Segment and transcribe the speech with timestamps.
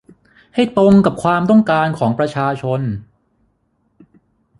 [0.55, 2.81] ให้ตรงกับความต้องการของประชาชน